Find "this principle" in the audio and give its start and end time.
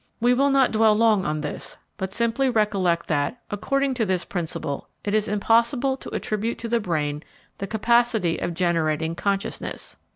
4.03-4.87